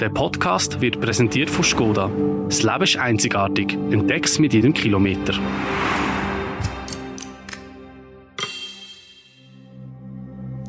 Der 0.00 0.08
Podcast 0.08 0.80
wird 0.80 1.00
präsentiert 1.00 1.48
von 1.48 1.62
Skoda. 1.62 2.10
Das 2.46 2.64
Leben 2.64 2.82
ist 2.82 2.96
einzigartig. 2.96 3.74
Entdeck's 3.92 4.40
mit 4.40 4.52
jedem 4.52 4.74
Kilometer. 4.74 5.34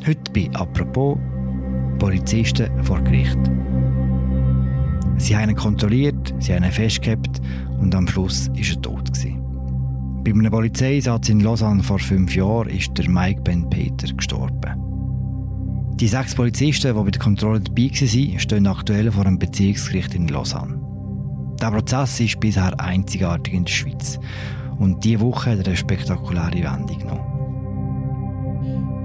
Heute 0.05 0.31
bei 0.31 0.49
«Apropos» 0.53 1.17
Polizisten 1.97 2.83
vor 2.83 3.01
Gericht. 3.01 3.39
Sie 5.17 5.35
haben 5.35 5.49
ihn 5.49 5.55
kontrolliert, 5.55 6.35
sie 6.37 6.53
haben 6.53 6.63
ihn 6.63 6.71
festgehabt 6.71 7.41
und 7.81 7.95
am 7.95 8.07
Schluss 8.07 8.49
war 8.49 8.57
er 8.57 8.81
tot. 8.83 9.11
Bei 10.23 10.31
einem 10.31 10.51
Polizeieinsatz 10.51 11.29
in 11.29 11.39
Lausanne 11.39 11.81
vor 11.81 11.97
fünf 11.97 12.35
Jahren 12.35 12.69
ist 12.69 12.95
der 12.95 13.09
Mike 13.09 13.41
Ben 13.41 13.67
Peter 13.71 14.13
gestorben. 14.13 14.84
Die 15.95 16.09
sechs 16.09 16.35
Polizisten, 16.35 16.93
die 16.93 17.03
bei 17.03 17.09
der 17.09 17.21
Kontrolle 17.21 17.61
dabei 17.61 17.89
waren, 17.89 18.39
stehen 18.39 18.67
aktuell 18.67 19.09
vor 19.13 19.25
einem 19.25 19.39
Beziehungsgericht 19.39 20.13
in 20.13 20.27
Lausanne. 20.27 20.77
Der 21.61 21.71
Prozess 21.71 22.19
ist 22.19 22.37
bisher 22.41 22.77
einzigartig 22.81 23.53
in 23.53 23.63
der 23.63 23.71
Schweiz. 23.71 24.19
Und 24.77 25.05
diese 25.05 25.21
Woche 25.21 25.51
hat 25.51 25.59
er 25.59 25.67
eine 25.67 25.77
spektakuläre 25.77 26.51
Wendung 26.51 26.99
genommen. 26.99 27.35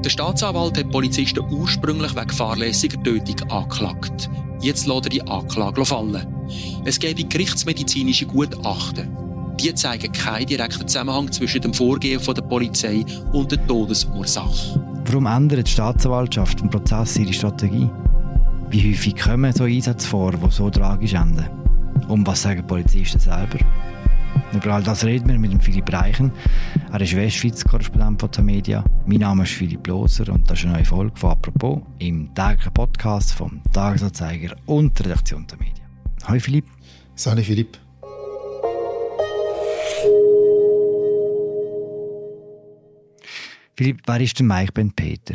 Der 0.05 0.11
Staatsanwalt 0.11 0.79
hat 0.79 0.91
Polizisten 0.91 1.45
ursprünglich 1.53 2.17
wegen 2.17 2.31
fahrlässiger 2.31 3.01
Tötung 3.05 3.41
angeklagt. 3.51 4.29
Jetzt 4.61 4.89
lässt 4.89 5.05
er 5.07 5.11
die 5.11 5.23
Anklage 5.23 5.85
fallen. 5.85 6.27
Es 6.85 6.99
gebe 6.99 7.23
gerichtsmedizinische 7.23 8.27
Gutachten. 8.27 9.17
Die 9.61 9.73
zeigen 9.75 10.11
keinen 10.11 10.47
direkten 10.47 10.89
Zusammenhang 10.89 11.31
zwischen 11.31 11.61
dem 11.61 11.73
Vorgehen 11.73 12.21
der 12.21 12.43
Polizei 12.43 13.05
und 13.33 13.53
der 13.53 13.65
Todesursache. 13.67 14.90
Warum 15.13 15.27
ändert 15.27 15.67
die 15.67 15.73
Staatsanwaltschaft 15.73 16.61
im 16.61 16.71
Prozess 16.71 17.17
ihre 17.17 17.33
Strategie? 17.33 17.91
Wie 18.71 18.93
häufig 18.93 19.17
kommen 19.17 19.53
so 19.53 19.65
Einsätze 19.65 20.07
vor, 20.07 20.31
die 20.31 20.51
so 20.53 20.71
tragisch 20.71 21.15
enden? 21.15 21.47
Und 22.07 22.25
was 22.29 22.43
sagen 22.43 22.65
Polizisten 22.65 23.19
selber? 23.19 23.59
Über 24.53 24.75
all 24.75 24.85
das 24.85 25.05
reden 25.05 25.29
wir 25.29 25.37
mit 25.37 25.61
Philipp 25.65 25.93
Reichen. 25.93 26.31
Er 26.93 27.01
ist 27.01 27.17
Westschweiz-Korrespondent 27.17 28.21
von 28.37 28.45
Media. 28.45 28.85
Mein 29.05 29.19
Name 29.19 29.43
ist 29.43 29.55
Philipp 29.55 29.85
Loser 29.89 30.33
und 30.33 30.49
das 30.49 30.61
ist 30.61 30.67
eine 30.67 30.75
neue 30.75 30.85
Folge 30.85 31.17
von 31.17 31.31
«Apropos» 31.33 31.81
im 31.99 32.33
täglichen 32.33 32.73
Podcast 32.73 33.33
vom 33.33 33.61
Tagesanzeiger 33.73 34.55
und 34.67 34.97
der 34.97 35.07
Redaktion 35.07 35.45
der 35.49 35.59
Media. 35.59 35.85
Hallo 36.23 36.39
Philipp. 36.39 36.67
Salut 37.17 37.45
Philipp. 37.45 37.79
Wer 43.81 44.21
ist 44.21 44.39
der 44.39 44.47
Mike 44.47 44.73
Ben 44.73 44.93
Peter? 44.93 45.35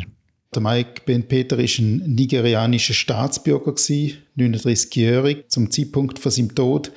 Der 0.54 0.62
Mike 0.62 1.02
Ben 1.04 1.26
Peter 1.26 1.58
ist 1.58 1.78
ein 1.78 1.96
nigerianischer 2.14 2.94
Staatsbürger 2.94 3.72
39-jährig 3.72 5.44
zum 5.48 5.70
Zeitpunkt 5.70 6.18
von 6.18 6.32
seinem 6.32 6.54
Tod. 6.54 6.92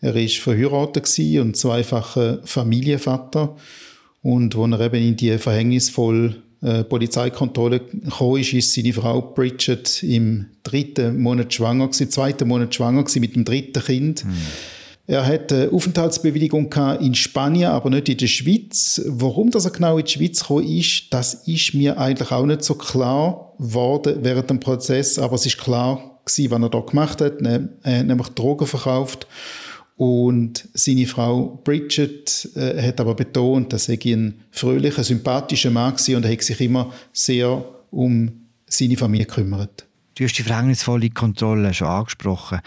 Er 0.00 0.14
ist 0.16 0.38
verheiratet 0.38 1.08
und 1.38 1.56
zweifacher 1.56 2.40
Familienvater 2.44 3.56
und 4.22 4.56
als 4.56 4.72
er 4.72 4.80
eben 4.86 5.08
in 5.08 5.16
die 5.16 5.36
verhängnisvolle 5.38 6.36
äh, 6.62 6.84
Polizeikontrolle 6.84 7.80
gekommen 7.80 8.40
ist, 8.40 8.52
ist 8.52 8.74
seine 8.74 8.92
Frau 8.92 9.20
Bridget 9.22 10.02
im 10.02 10.46
dritten 10.62 11.20
Monat 11.20 11.52
schwanger 11.54 11.88
gewesen, 11.88 12.10
zweiten 12.10 12.48
Monat 12.48 12.74
schwanger 12.74 13.02
gewesen, 13.02 13.20
mit 13.20 13.34
dem 13.34 13.44
dritten 13.44 13.82
Kind. 13.82 14.24
Mhm. 14.24 14.32
Er 15.10 15.26
hat 15.26 15.52
eine 15.52 15.72
Aufenthaltsbewilligung 15.72 16.72
in 17.00 17.16
Spanien, 17.16 17.72
aber 17.72 17.90
nicht 17.90 18.08
in 18.08 18.16
der 18.16 18.28
Schweiz. 18.28 19.02
Warum 19.06 19.50
dass 19.50 19.64
er 19.64 19.72
genau 19.72 19.98
in 19.98 20.04
die 20.04 20.12
Schweiz 20.12 20.38
gekommen 20.38 20.68
ist, 20.68 21.12
das 21.12 21.34
ist 21.48 21.74
mir 21.74 21.98
eigentlich 21.98 22.30
auch 22.30 22.46
nicht 22.46 22.62
so 22.62 22.76
klar 22.76 23.52
geworden 23.58 24.20
während 24.22 24.48
dem 24.48 24.60
Prozess, 24.60 25.18
aber 25.18 25.34
es 25.34 25.46
ist 25.46 25.58
klar 25.58 26.20
gewesen, 26.24 26.52
was 26.52 26.62
er 26.62 26.68
da 26.68 26.78
gemacht 26.78 27.20
hat, 27.20 27.40
ne, 27.40 27.70
nämlich 27.84 28.28
Drogen 28.28 28.68
verkauft. 28.68 29.26
Und 29.96 30.68
seine 30.74 31.06
Frau 31.06 31.60
Bridget 31.64 32.48
äh, 32.54 32.80
hat 32.80 33.00
aber 33.00 33.16
betont, 33.16 33.72
dass 33.72 33.88
er 33.88 33.98
ein 34.04 34.44
fröhlicher, 34.52 35.02
sympathischer 35.02 35.72
Mann 35.72 35.94
war 35.94 36.16
und 36.16 36.24
er 36.24 36.30
hat 36.30 36.42
sich 36.42 36.60
immer 36.60 36.92
sehr 37.12 37.64
um 37.90 38.30
seine 38.68 38.96
Familie 38.96 39.26
gekümmert. 39.26 39.86
Du 40.14 40.22
hast 40.22 40.38
die 40.38 40.44
verhängnisvolle 40.44 41.10
Kontrolle 41.10 41.74
schon 41.74 41.88
angesprochen. 41.88 42.60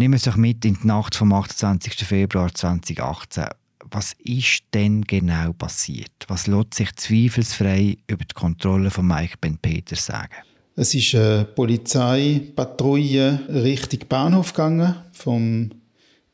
Wir 0.00 0.10
es 0.14 0.22
doch 0.22 0.36
mit 0.36 0.64
in 0.64 0.78
die 0.82 0.86
Nacht 0.86 1.14
vom 1.14 1.30
28. 1.30 2.06
Februar 2.06 2.54
2018. 2.54 3.44
Was 3.90 4.14
ist 4.24 4.62
denn 4.72 5.02
genau 5.02 5.52
passiert? 5.52 6.10
Was 6.26 6.46
lässt 6.46 6.72
sich 6.72 6.96
zweifelsfrei 6.96 7.98
über 8.06 8.24
die 8.24 8.34
Kontrolle 8.34 8.90
von 8.90 9.06
Mike 9.06 9.34
Ben 9.42 9.58
Peter 9.58 9.96
sagen? 9.96 10.32
Es 10.74 10.94
ist 10.94 11.14
eine 11.14 11.44
Polizeipatrouille 11.44 13.40
Richtung 13.50 14.00
Bahnhof 14.08 14.54
gegangen, 14.54 14.94
vom 15.12 15.70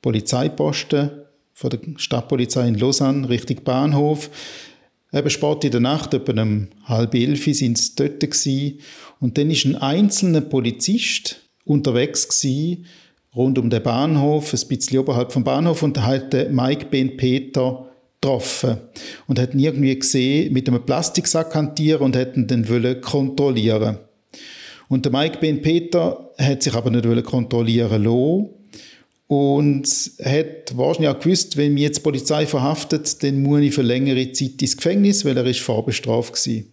Polizeiposten 0.01 1.11
von 1.53 1.71
der 1.71 1.81
Stadtpolizei 1.97 2.69
in 2.69 2.79
Lausanne 2.79 3.29
Richtung 3.29 3.65
Bahnhof. 3.65 4.31
Eben 5.13 5.29
Sport 5.29 5.65
in 5.65 5.73
der 5.73 5.81
Nacht, 5.81 6.15
etwa 6.15 6.41
um 6.41 6.69
halb 6.85 7.17
elf 7.17 7.43
sind 7.47 7.79
sie 7.79 7.97
dort 7.97 8.21
gewesen. 8.21 8.79
Und 9.19 9.37
dann 9.37 9.51
ist 9.51 9.65
ein 9.65 9.75
einzelner 9.75 10.43
Polizist 10.43 11.41
unterwegs 11.65 12.29
gewesen, 12.29 12.87
rund 13.37 13.59
um 13.59 13.69
den 13.69 13.83
Bahnhof, 13.83 14.53
ein 14.55 14.69
bisschen 14.69 14.99
oberhalb 14.99 15.33
vom 15.33 15.45
Bahnhof 15.45 15.83
und 15.83 16.03
hat 16.03 16.33
Mike 16.51 16.87
Ben 16.91 17.17
Peter 17.17 17.87
getroffen 18.21 18.79
und 19.27 19.39
hat 19.39 19.55
ihn 19.55 19.61
irgendwie 19.61 19.99
gesehen 19.99 20.53
mit 20.53 20.69
einem 20.69 20.85
Plastiksack 20.85 21.55
hantieren 21.55 22.03
und 22.03 22.17
hat 22.17 22.37
ihn 22.37 22.47
dann 22.47 22.69
wollen 22.69 23.01
kontrollieren. 23.01 23.99
Und 24.89 25.05
der 25.05 25.13
Mike 25.13 25.39
Ben 25.41 25.61
Peter 25.63 26.31
hat 26.39 26.63
sich 26.63 26.75
aber 26.75 26.91
nicht 26.91 27.25
kontrollieren 27.25 28.05
lassen 28.05 28.49
und 29.29 29.87
hat 30.25 30.77
wahrscheinlich 30.77 31.11
auch 31.11 31.19
gewusst, 31.19 31.57
wenn 31.57 31.75
mich 31.75 31.83
jetzt 31.83 31.99
die 31.99 32.03
Polizei 32.03 32.47
verhaftet, 32.47 33.23
dann 33.23 33.43
muss 33.43 33.61
ich 33.61 33.75
für 33.75 33.83
längere 33.83 34.31
Zeit 34.33 34.63
ins 34.63 34.77
Gefängnis, 34.77 35.25
weil 35.25 35.37
er 35.37 35.47
ist 35.47 35.61
vorbestraft 35.61 36.35
gewesen. 36.35 36.73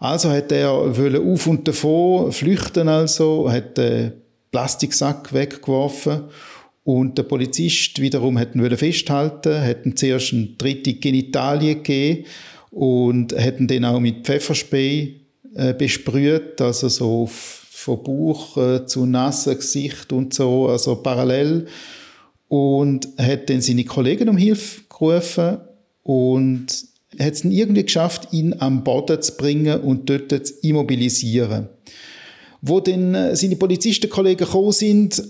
Also 0.00 0.30
hat 0.30 0.52
er 0.52 0.70
auf 0.70 1.46
und 1.46 1.66
davon 1.66 2.32
flüchten 2.32 2.88
also, 2.88 3.50
hat 3.50 3.78
den 3.78 4.12
Plastiksack 4.58 5.32
weggeworfen 5.32 6.24
und 6.82 7.16
der 7.16 7.22
Polizist 7.22 8.00
wiederum 8.00 8.36
hat 8.40 8.56
ihn 8.56 8.76
festhalten, 8.76 9.62
hat 9.62 9.86
ihm 9.86 9.94
zuerst 9.94 10.32
eine 10.32 10.46
dritte 10.58 10.94
Genitalie 10.94 11.76
gegeben 11.76 12.24
und 12.72 13.38
hat 13.38 13.60
ihn 13.60 13.68
dann 13.68 13.84
auch 13.84 14.00
mit 14.00 14.24
Pfefferspray 14.24 15.20
äh, 15.54 15.74
besprüht, 15.74 16.60
also 16.60 16.88
so 16.88 17.28
von 17.30 18.02
Bauch 18.02 18.56
äh, 18.56 18.84
zu 18.84 19.06
nassen 19.06 19.54
Gesicht 19.54 20.12
und 20.12 20.34
so, 20.34 20.66
also 20.66 20.96
parallel 20.96 21.66
und 22.48 23.06
hat 23.16 23.48
dann 23.50 23.60
seine 23.60 23.84
Kollegen 23.84 24.28
um 24.28 24.36
Hilfe 24.36 24.80
gerufen 24.88 25.58
und 26.02 26.66
hat 27.20 27.32
es 27.32 27.44
irgendwie 27.44 27.84
geschafft, 27.84 28.32
ihn 28.32 28.56
am 28.58 28.82
Boden 28.82 29.22
zu 29.22 29.36
bringen 29.36 29.80
und 29.82 30.10
dort 30.10 30.30
zu 30.30 30.52
immobilisieren. 30.62 31.68
Wo 32.60 32.80
dann 32.80 33.14
äh, 33.14 33.36
seine 33.36 33.56
Polizistenkollegen 33.56 34.46
gekommen 34.46 34.72
sind, 34.72 35.22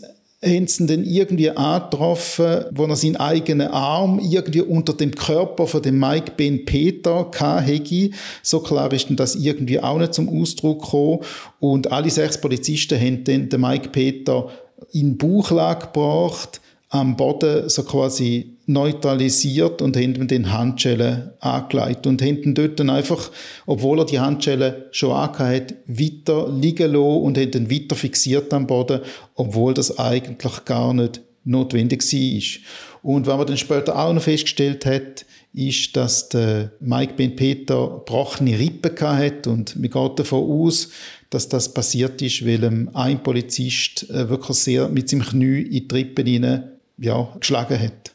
haben 0.45 0.69
sie 0.69 0.85
ihn 0.85 0.87
dann 0.87 1.05
irgendwie 1.05 1.51
angetroffen, 1.51 2.67
wo 2.71 2.85
er 2.85 2.95
seinen 2.95 3.17
eigenen 3.17 3.69
Arm 3.69 4.21
irgendwie 4.21 4.61
unter 4.61 4.93
dem 4.93 5.11
Körper 5.11 5.67
von 5.67 5.83
dem 5.83 5.99
Mike 5.99 6.33
Ben 6.37 6.65
Peter 6.65 7.29
hatte. 7.35 8.11
So 8.43 8.61
klar 8.61 8.93
ist 8.93 9.09
dann 9.09 9.17
das 9.17 9.35
irgendwie 9.35 9.81
auch 9.81 9.99
nicht 9.99 10.15
zum 10.15 10.29
Ausdruck 10.29 10.83
gekommen. 10.83 11.21
Und 11.59 11.91
alle 11.91 12.11
sechs 12.11 12.41
Polizisten 12.41 13.01
haben 13.01 13.25
dann 13.25 13.49
den 13.49 13.61
Mike 13.61 13.89
Peter 13.89 14.49
in 14.93 15.19
Bauchlage 15.19 15.87
gebracht, 15.87 16.61
am 16.91 17.17
Boden 17.17 17.69
so 17.69 17.83
quasi 17.83 18.58
neutralisiert 18.69 19.81
und 19.81 19.97
haben 19.97 20.15
ihm 20.15 20.29
den 20.29 20.53
Handschellen 20.53 21.31
angelegt 21.41 22.07
und 22.07 22.21
haben 22.21 22.55
dort 22.55 22.79
dann 22.79 22.91
einfach, 22.91 23.31
obwohl 23.67 24.01
er 24.01 24.05
die 24.05 24.21
Handschellen 24.21 24.75
schon 24.91 25.13
angehört 25.13 25.73
hat, 25.73 25.75
weiter 25.87 26.53
liegen 26.53 26.93
lassen 26.93 27.23
und 27.23 27.39
haben 27.39 27.53
ihn 27.53 27.71
weiter 27.71 27.97
fixiert 27.97 28.53
am 28.53 28.67
Boden, 28.67 29.01
obwohl 29.35 29.73
das 29.73 29.99
eigentlich 29.99 30.65
gar 30.67 30.93
nicht 30.93 31.23
notwendig 31.45 32.03
war. 32.03 32.61
Und 33.03 33.27
was 33.27 33.39
man 33.39 33.47
dann 33.47 33.57
später 33.57 33.99
auch 33.99 34.13
noch 34.13 34.23
festgestellt 34.23 34.85
hat, 34.85 35.25
ist, 35.55 35.97
dass 35.97 36.29
der 36.29 36.73
Mike 36.79 37.15
Ben 37.17 37.35
Peter 37.35 38.03
gebrochene 38.05 38.59
Rippen 38.59 38.93
hat 39.01 39.47
und 39.47 39.77
man 39.77 39.91
geht 39.91 40.19
davon 40.19 40.51
aus, 40.51 40.91
dass 41.31 41.49
das 41.49 41.73
passiert 41.73 42.21
ist, 42.21 42.47
weil 42.47 42.89
ein 42.93 43.23
Polizist 43.23 44.11
äh, 44.11 44.29
wirklich 44.29 44.59
sehr 44.59 44.89
mit 44.89 45.09
seinem 45.09 45.23
Knie 45.23 45.63
in 45.63 45.89
die 45.89 45.95
Rippen 45.95 46.27
hinein 46.27 46.65
ja, 46.99 47.35
geschlagen 47.41 47.81
hat. 47.81 48.13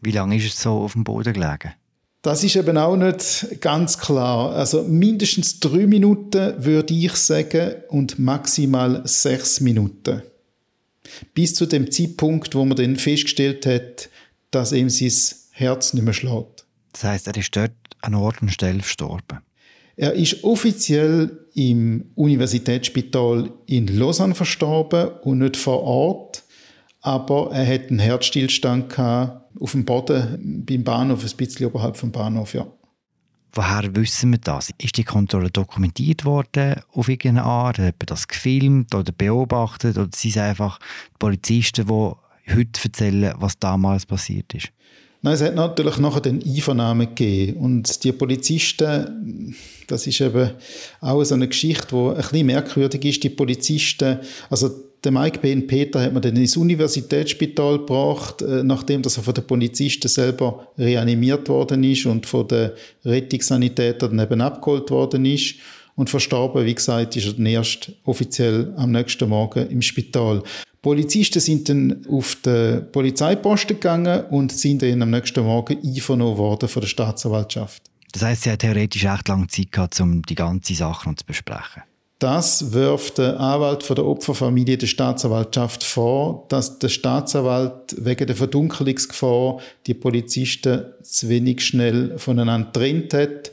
Wie 0.00 0.10
lange 0.12 0.36
ist 0.36 0.46
es 0.46 0.62
so 0.62 0.72
auf 0.72 0.92
dem 0.92 1.04
Boden 1.04 1.32
gelegen? 1.32 1.72
Das 2.22 2.42
ist 2.42 2.56
eben 2.56 2.76
auch 2.76 2.96
nicht 2.96 3.60
ganz 3.60 3.98
klar. 3.98 4.52
Also 4.52 4.82
mindestens 4.82 5.60
drei 5.60 5.86
Minuten 5.86 6.64
würde 6.64 6.92
ich 6.94 7.14
sagen 7.14 7.76
und 7.88 8.18
maximal 8.18 9.02
sechs 9.04 9.60
Minuten. 9.60 10.22
Bis 11.32 11.54
zu 11.54 11.66
dem 11.66 11.90
Zeitpunkt, 11.90 12.54
wo 12.54 12.64
man 12.64 12.76
dann 12.76 12.96
festgestellt 12.96 13.66
hat, 13.66 14.10
dass 14.50 14.72
ihm 14.72 14.90
sein 14.90 15.12
Herz 15.52 15.94
nicht 15.94 16.02
mehr 16.04 16.12
schlägt. 16.12 16.66
Das 16.92 17.04
heißt, 17.04 17.26
er 17.28 17.36
ist 17.36 17.54
dort 17.54 17.72
an 18.02 18.14
Ort 18.14 18.42
und 18.42 18.52
Stelle 18.52 18.80
verstorben. 18.80 19.38
Er 19.96 20.12
ist 20.12 20.44
offiziell 20.44 21.46
im 21.54 22.10
Universitätsspital 22.14 23.50
in 23.66 23.88
Lausanne 23.88 24.34
verstorben 24.34 25.08
und 25.22 25.38
nicht 25.38 25.56
vor 25.56 25.82
Ort, 25.82 26.44
aber 27.00 27.50
er 27.52 27.66
hat 27.66 27.90
einen 27.90 27.98
Herzstillstand 27.98 28.90
gehabt 28.90 29.44
auf 29.60 29.72
dem 29.72 29.84
Boden 29.84 30.64
beim 30.66 30.84
Bahnhof, 30.84 31.24
ein 31.24 31.36
bisschen 31.36 31.66
oberhalb 31.66 31.96
vom 31.96 32.12
Bahnhof, 32.12 32.54
ja. 32.54 32.66
Woher 33.52 33.96
wissen 33.96 34.30
wir 34.30 34.38
das? 34.38 34.70
Ist 34.78 34.98
die 34.98 35.04
Kontrolle 35.04 35.50
dokumentiert 35.50 36.24
worden 36.24 36.76
auf 36.92 37.08
irgendeine 37.08 37.44
Art? 37.44 37.78
Hat 37.78 37.96
man 37.98 38.06
das 38.06 38.28
gefilmt 38.28 38.94
oder 38.94 39.10
beobachtet? 39.10 39.96
Oder 39.96 40.10
sind 40.14 40.30
es 40.30 40.36
einfach 40.36 40.78
die 40.78 41.18
Polizisten, 41.18 41.86
die 41.86 42.52
heute 42.54 42.80
erzählen, 42.84 43.34
was 43.38 43.58
damals 43.58 44.04
passiert 44.04 44.54
ist? 44.54 44.68
Nein, 45.22 45.34
es 45.34 45.42
hat 45.42 45.56
natürlich 45.56 45.98
nachher 45.98 46.20
den 46.20 46.42
Einvernahmen 46.42 47.08
gegeben. 47.08 47.58
Und 47.58 48.04
die 48.04 48.12
Polizisten, 48.12 49.56
das 49.88 50.06
ist 50.06 50.20
eben 50.20 50.52
auch 51.00 51.24
so 51.24 51.34
eine 51.34 51.48
Geschichte, 51.48 51.88
die 51.90 51.96
ein 51.96 52.16
bisschen 52.16 52.46
merkwürdig 52.46 53.04
ist. 53.04 53.24
Die 53.24 53.30
Polizisten, 53.30 54.18
also 54.50 54.87
der 55.04 55.12
Mike 55.12 55.38
Ben 55.40 55.66
Peter 55.66 56.02
hat 56.02 56.12
man 56.12 56.22
dann 56.22 56.36
ins 56.36 56.56
Universitätsspital 56.56 57.78
gebracht, 57.78 58.42
äh, 58.42 58.62
nachdem 58.62 59.02
er 59.02 59.10
von 59.10 59.34
den 59.34 59.46
Polizisten 59.46 60.08
selber 60.08 60.68
reanimiert 60.76 61.48
worden 61.48 61.84
ist 61.84 62.06
und 62.06 62.26
von 62.26 62.48
den 62.48 62.72
Rettungssanitätern 63.04 64.16
dann 64.16 64.26
eben 64.26 64.40
abgeholt 64.40 64.90
worden 64.90 65.24
ist. 65.24 65.56
Und 65.94 66.10
verstorben, 66.10 66.64
wie 66.64 66.74
gesagt, 66.74 67.16
ist 67.16 67.26
er 67.26 67.32
dann 67.32 67.46
erst 67.46 67.92
offiziell 68.04 68.72
am 68.76 68.92
nächsten 68.92 69.28
Morgen 69.28 69.68
im 69.68 69.82
Spital. 69.82 70.42
Polizisten 70.80 71.40
sind 71.40 71.68
dann 71.68 72.06
auf 72.08 72.36
den 72.36 72.90
Polizeiposten 72.92 73.76
gegangen 73.76 74.24
und 74.30 74.52
sind 74.52 74.82
dann 74.82 75.02
am 75.02 75.10
nächsten 75.10 75.44
Morgen 75.44 75.76
einvernommen 75.82 76.38
worden 76.38 76.68
von 76.68 76.80
der 76.80 76.88
Staatsanwaltschaft. 76.88 77.82
Das 78.12 78.22
heißt, 78.22 78.42
sie 78.42 78.50
hat 78.50 78.60
theoretisch 78.60 79.04
echt 79.04 79.28
lange 79.28 79.48
Zeit 79.48 79.72
gehabt, 79.72 80.00
um 80.00 80.22
die 80.22 80.34
ganze 80.36 80.74
Sache 80.74 81.12
zu 81.14 81.26
besprechen. 81.26 81.82
Das 82.18 82.72
wirft 82.72 83.18
der 83.18 83.38
Anwalt 83.38 83.84
von 83.84 83.94
der 83.94 84.04
Opferfamilie 84.04 84.76
der 84.76 84.88
Staatsanwaltschaft 84.88 85.84
vor, 85.84 86.46
dass 86.48 86.80
der 86.80 86.88
Staatsanwalt 86.88 87.94
wegen 87.96 88.26
der 88.26 88.34
Verdunkelungsgefahr 88.34 89.60
die 89.86 89.94
Polizisten 89.94 90.86
zu 91.02 91.28
wenig 91.28 91.64
schnell 91.64 92.18
voneinander 92.18 92.72
trennt 92.72 93.14
hat 93.14 93.52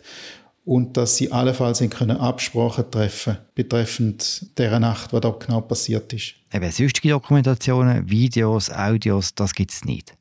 und 0.66 0.98
dass 0.98 1.18
sie 1.18 1.32
allenfalls 1.32 1.80
können 1.92 2.18
Absprachen 2.18 2.90
treffen 2.90 3.38
betreffend 3.54 4.58
der 4.58 4.80
Nacht, 4.80 5.14
was 5.14 5.22
da 5.22 5.30
genau 5.30 5.62
passiert 5.62 6.12
ist. 6.14 6.34
Eben 6.52 6.72
sonstige 6.72 7.10
Dokumentationen, 7.10 8.10
Videos, 8.10 8.72
Audios, 8.72 9.36
das 9.36 9.54
gibt 9.54 9.72
es 9.72 9.86
nicht. 9.86 10.16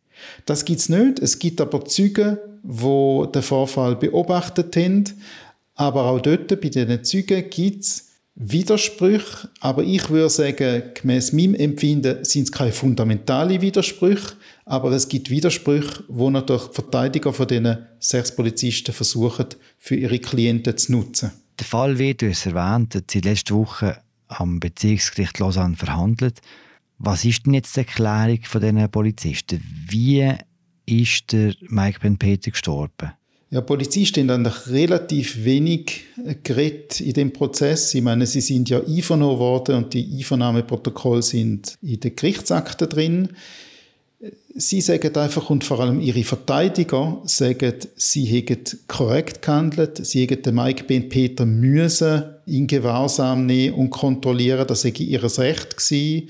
Das 0.45 0.67
gibt 0.67 0.81
es 0.81 0.91
nicht. 0.91 1.19
Es 1.19 1.39
gibt 1.39 1.63
aber 1.63 1.83
Zeugen, 1.87 2.37
die 2.63 3.33
den 3.33 3.43
Vorfall 3.43 3.97
beobachtet 3.97 4.77
haben. 4.77 5.05
Aber 5.77 6.05
auch 6.05 6.21
dort, 6.21 6.49
bei 6.49 6.69
diesen 6.69 7.03
Zeugen, 7.05 7.49
gibt 7.49 7.85
es 7.85 8.14
Widersprüche, 8.37 9.49
aber 9.61 9.85
ich 9.85 10.11
würde 10.11 10.29
sagen, 10.29 10.83
gemäß 10.95 11.33
meinem 11.33 11.55
Empfinden 11.55 12.25
sind 12.25 12.45
es 12.45 12.53
keine 12.53 12.73
fundamentalen 12.73 13.61
Widersprüche, 13.61 14.35
aber 14.65 14.91
es 14.91 15.09
gibt 15.09 15.31
Widersprüche, 15.31 16.03
wo 16.09 16.31
natürlich 16.31 16.67
die 16.67 16.75
Verteidiger 16.75 17.33
von 17.33 17.47
diesen 17.47 17.87
sechs 18.01 18.35
Polizisten 18.35 18.93
versuchen, 18.93 19.47
für 19.79 19.95
ihre 19.95 20.19
Klienten 20.19 20.77
zu 20.77 20.93
nutzen. 20.93 21.31
Der 21.61 21.67
Fall 21.67 21.97
wird, 21.99 22.23
du 22.23 22.29
hast 22.29 22.47
erwähnt, 22.47 22.97
hat 22.97 23.11
seit 23.11 23.25
letzter 23.25 23.55
Woche 23.55 23.99
am 24.27 24.59
Bezirksgericht 24.59 25.39
Lausanne 25.39 25.77
verhandelt. 25.77 26.41
Was 26.99 27.25
ist 27.25 27.47
denn 27.47 27.55
jetzt 27.55 27.77
die 27.77 27.81
Erklärung 27.81 28.41
von 28.43 28.61
diesen 28.61 28.91
Polizisten? 28.91 29.63
Wie 29.89 30.33
ist 30.87 31.33
der 31.33 31.55
Mike 31.69 32.01
Ben 32.01 32.19
Peter 32.19 32.51
gestorben? 32.51 33.13
Ja, 33.55 33.61
Polizisten 33.61 34.29
haben 34.33 34.45
eigentlich 34.45 34.67
relativ 34.67 35.45
wenig 35.45 36.07
geredet 36.43 37.01
in 37.01 37.13
dem 37.13 37.33
Prozess. 37.33 37.95
Ich 37.95 38.03
meine, 38.03 38.27
sie 38.27 38.41
sind 38.41 38.69
ja 38.69 38.81
einvernommen 38.85 39.39
worden 39.39 39.77
und 39.77 39.95
die 39.95 40.13
Einvernahmeprotokolle 40.19 41.23
sind 41.23 41.79
in 41.81 42.01
den 42.01 42.17
Gerichtsakten 42.17 42.89
drin. 42.89 43.29
Sie 44.57 44.81
sagen 44.81 45.15
einfach, 45.15 45.51
und 45.51 45.63
vor 45.63 45.79
allem 45.79 46.01
ihre 46.01 46.25
Verteidiger 46.25 47.23
sagen, 47.27 47.75
sie 47.95 48.25
hätten 48.25 48.81
korrekt 48.89 49.43
gehandelt, 49.43 50.05
sie 50.05 50.23
hätten 50.23 50.43
den 50.43 50.55
Mike 50.57 50.83
Ben 50.89 51.09
Peter 51.09 51.47
müssen 51.47 52.25
in 52.47 52.67
Gewahrsam 52.67 53.47
nehmen 53.47 53.77
und 53.77 53.91
kontrollieren, 53.91 54.67
das 54.67 54.81
sei 54.81 54.93
ihr 54.99 55.23
Recht 55.23 55.77
gewesen. 55.77 56.29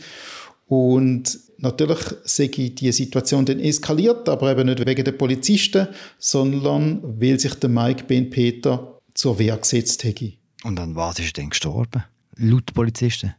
Und 0.69 1.39
Natürlich 1.59 1.99
ich 2.39 2.75
die 2.75 2.93
Situation 2.93 3.45
dann 3.45 3.61
eskaliert, 3.61 4.29
aber 4.29 4.51
eben 4.51 4.67
nicht 4.67 4.87
wegen 4.87 5.05
der 5.05 5.13
Polizisten, 5.13 5.89
sondern 6.19 7.01
weil 7.21 7.39
sich 7.39 7.55
der 7.55 7.71
Mike 7.71 8.05
Ben 8.07 8.31
Peter 8.31 9.01
zur 9.15 9.39
Wehr 9.39 9.57
gesetzt 9.57 10.05
hätte. 10.05 10.33
Und 10.65 10.79
an 10.81 10.97
was 10.97 11.19
ist 11.19 11.29
er 11.29 11.43
denn 11.43 11.51
gestorben? 11.51 12.05
Laut 12.37 12.73
Polizisten? 12.75 13.35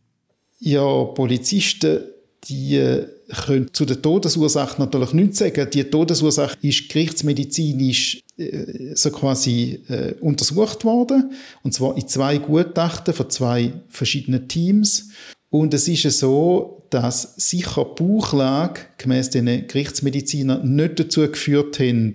Ja, 0.59 1.03
Polizisten, 1.03 2.00
die 2.45 2.75
äh, 2.77 3.07
können 3.45 3.73
zu 3.73 3.85
der 3.85 4.01
Todesursache 4.01 4.79
natürlich 4.79 5.13
nichts 5.13 5.39
sagen. 5.39 5.68
Die 5.71 5.83
Todesursache 5.83 6.57
ist 6.61 6.89
gerichtsmedizinisch 6.89 8.21
äh, 8.38 8.95
so 8.95 9.11
quasi 9.11 9.81
äh, 9.88 10.13
untersucht 10.21 10.85
worden. 10.85 11.31
Und 11.63 11.73
zwar 11.73 11.97
in 11.97 12.07
zwei 12.07 12.38
Gutachten 12.38 13.13
von 13.13 13.29
zwei 13.29 13.73
verschiedenen 13.89 14.47
Teams. 14.47 15.09
Und 15.50 15.73
es 15.73 15.88
ist 15.88 16.19
so, 16.19 16.75
dass 16.89 17.35
sicher 17.37 17.85
Bauchlage 17.85 18.81
gemäß 18.97 19.29
den 19.29 19.45
Gerichtsmedizinern 19.67 20.75
nicht 20.75 20.99
dazu 20.99 21.21
geführt 21.21 21.79
haben, 21.79 22.13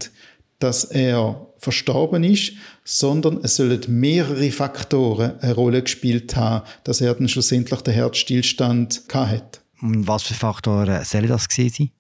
dass 0.58 0.84
er 0.84 1.46
verstorben 1.58 2.25
ist, 2.25 2.52
sondern 2.84 3.40
es 3.43 3.56
sollen 3.56 3.81
mehrere 3.88 4.50
Faktoren 4.50 5.38
eine 5.40 5.55
Rolle 5.55 5.82
gespielt 5.82 6.34
haben, 6.37 6.67
dass 6.84 7.00
er 7.00 7.14
dann 7.14 7.28
schlussendlich 7.28 7.81
den 7.82 7.94
Herzstillstand 7.94 9.02
hat. 9.12 9.61
Und 9.82 10.06
was 10.06 10.22
für 10.22 10.34
Faktoren 10.34 11.05
sollen 11.05 11.28
das 11.28 11.49
gewesen 11.49 11.75
sein? 11.76 11.90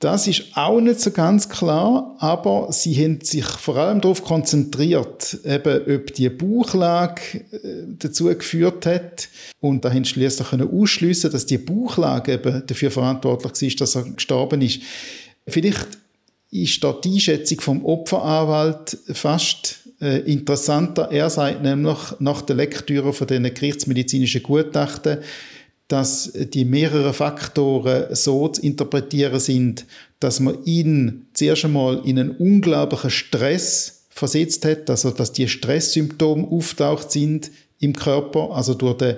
Das 0.00 0.28
ist 0.28 0.44
auch 0.54 0.80
nicht 0.80 1.00
so 1.00 1.10
ganz 1.10 1.48
klar, 1.48 2.14
aber 2.20 2.68
sie 2.70 2.94
haben 3.02 3.20
sich 3.20 3.44
vor 3.44 3.76
allem 3.78 4.00
darauf 4.00 4.22
konzentriert, 4.22 5.38
eben, 5.44 5.96
ob 5.96 6.14
die 6.14 6.28
Bauchlage 6.28 7.20
äh, 7.50 7.84
dazu 7.98 8.26
geführt 8.26 8.86
hat. 8.86 9.28
Und 9.60 9.84
da 9.84 9.90
haben 9.90 10.04
sie 10.04 10.10
schließlich 10.10 10.52
ausschliessen, 10.52 11.32
dass 11.32 11.46
die 11.46 11.58
Bauchlage 11.58 12.34
eben 12.34 12.62
dafür 12.64 12.92
verantwortlich 12.92 13.72
ist, 13.72 13.80
dass 13.80 13.96
er 13.96 14.04
gestorben 14.04 14.62
ist. 14.62 14.82
Vielleicht 15.48 15.88
ist 16.52 16.84
da 16.84 16.92
die 16.92 17.14
Einschätzung 17.14 17.60
vom 17.60 17.84
Opferanwalt 17.84 18.96
fast 19.12 19.80
äh, 20.00 20.20
interessanter. 20.30 21.10
Er 21.10 21.28
sagt 21.28 21.62
nämlich 21.62 21.98
nach 22.20 22.42
der 22.42 22.54
Lektüre 22.54 23.12
von 23.12 23.26
den 23.26 23.42
gerichtsmedizinischen 23.52 24.44
Gutachten, 24.44 25.18
dass 25.88 26.30
die 26.34 26.66
mehreren 26.66 27.14
Faktoren 27.14 28.14
so 28.14 28.48
zu 28.48 28.60
interpretieren 28.62 29.40
sind, 29.40 29.86
dass 30.20 30.38
man 30.38 30.62
ihn 30.64 31.26
zuerst 31.32 31.64
einmal 31.64 32.02
in 32.04 32.18
einen 32.18 32.30
unglaublichen 32.32 33.10
Stress 33.10 34.06
versetzt 34.10 34.64
hat, 34.64 34.90
also 34.90 35.10
dass 35.10 35.32
die 35.32 35.48
Stresssymptome 35.48 36.46
auftaucht 36.48 37.10
sind 37.10 37.50
im 37.80 37.94
Körper, 37.94 38.50
also 38.52 38.74
durch 38.74 38.98
den 38.98 39.16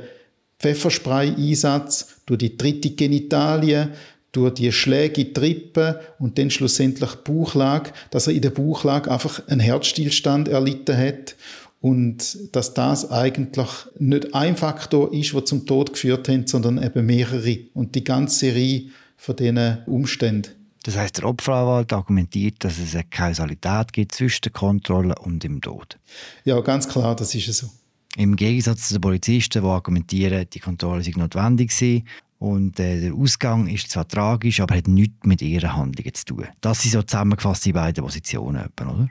Pfefferspray-Einsatz, 0.61 2.21
durch 2.27 2.39
die 2.39 2.57
dritte 2.57 2.91
Genitalien, 2.91 3.91
durch 4.33 4.55
die 4.55 4.71
Schläge 4.71 5.23
in 5.23 5.35
die 5.35 5.41
Rippen 5.41 5.97
und 6.19 6.39
dann 6.39 6.51
schlussendlich 6.51 7.15
Bauchlage, 7.17 7.93
dass 8.11 8.29
er 8.29 8.35
in 8.35 8.43
der 8.43 8.51
Bauchlage 8.51 9.11
einfach 9.11 9.47
einen 9.49 9.61
Herzstillstand 9.61 10.49
erlitten 10.49 10.97
hat 10.97 11.35
und 11.81 12.55
dass 12.55 12.75
das 12.75 13.11
eigentlich 13.11 13.69
nicht 13.99 14.35
ein 14.35 14.57
Faktor 14.57 15.13
ist, 15.13 15.33
der 15.33 15.45
zum 15.45 15.67
Tod 15.67 15.95
geführt 15.95 16.29
hat, 16.29 16.49
sondern 16.49 16.83
eben 16.83 17.07
mehrere 17.07 17.59
und 17.75 17.95
die 17.95 18.05
ganze 18.05 18.39
Serie 18.39 18.91
von 19.17 19.37
diesen 19.37 19.79
Umständen. 19.87 20.51
Das 20.83 20.97
heißt, 20.97 21.19
der 21.19 21.25
Opferanwalt 21.25 21.93
argumentiert, 21.93 22.57
dass 22.61 22.79
es 22.79 22.95
eine 22.95 23.05
Kausalität 23.05 23.93
gibt 23.93 24.13
zwischen 24.13 24.43
der 24.45 24.53
Kontrolle 24.53 25.15
und 25.21 25.43
dem 25.43 25.61
Tod. 25.61 25.99
Ja, 26.45 26.59
ganz 26.61 26.89
klar, 26.89 27.15
das 27.17 27.35
ist 27.35 27.53
so. 27.53 27.69
Im 28.17 28.35
Gegensatz 28.35 28.89
zu 28.89 28.95
den 28.95 29.03
Polizisten, 29.03 29.63
die 29.63 29.69
argumentieren, 29.69 30.47
die 30.51 30.59
Kontrolle 30.59 31.03
sei 31.03 31.13
notwendig 31.17 31.71
sei 31.71 32.03
und 32.39 32.81
äh, 32.81 33.01
der 33.01 33.15
Ausgang 33.15 33.69
ist 33.69 33.91
zwar 33.91 34.09
tragisch, 34.09 34.61
aber 34.61 34.75
hat 34.75 34.89
nichts 34.89 35.25
mit 35.25 35.43
ihren 35.43 35.77
Handlungen 35.77 36.15
zu 36.15 36.25
tun. 36.25 36.47
Das 36.61 36.81
sind 36.81 36.93
so 36.93 37.03
zusammengefasst 37.03 37.67
die 37.67 37.73
beiden 37.73 38.03
Positionen, 38.03 38.69
oder? 38.81 39.09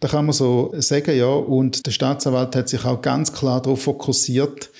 Da 0.00 0.08
kann 0.08 0.26
man 0.26 0.32
so 0.32 0.72
sagen, 0.78 1.16
ja. 1.16 1.26
Und 1.26 1.86
der 1.86 1.90
Staatsanwalt 1.90 2.54
hat 2.56 2.68
sich 2.68 2.84
auch 2.84 3.00
ganz 3.00 3.32
klar 3.32 3.62
darauf 3.62 3.82
fokussiert, 3.82 4.70